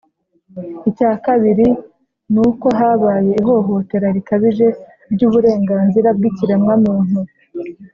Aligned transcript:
icya 0.89 1.11
kabiri 1.25 1.67
ni 2.33 2.39
uko 2.47 2.67
habaye 2.79 3.31
ihohotera 3.41 4.07
rikabije 4.15 4.67
ry'uburenganzira 5.13 6.09
bw'ikiremwamuntu, 6.17 7.19